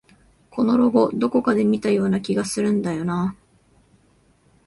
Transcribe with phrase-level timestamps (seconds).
[0.49, 3.41] このロゴ、どこかで見たような気がするんだよなあ